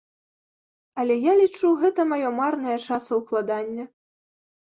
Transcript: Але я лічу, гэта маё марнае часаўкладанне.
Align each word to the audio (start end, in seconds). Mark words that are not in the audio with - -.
Але 1.01 1.17
я 1.25 1.33
лічу, 1.41 1.67
гэта 1.83 2.01
маё 2.13 2.29
марнае 2.39 2.77
часаўкладанне. 2.87 3.83